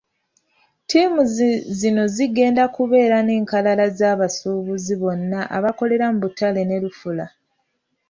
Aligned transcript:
Ttiimu 0.83 1.21
zino 1.79 2.03
zigenda 2.15 2.63
kubeera 2.75 3.17
n'enkalala 3.23 3.85
z'abasuubuzi 3.97 4.93
bonna 5.01 5.39
abakolera 5.57 6.05
mu 6.11 6.17
butale 6.23 6.61
ne 6.65 6.77
Lufula 6.83 7.25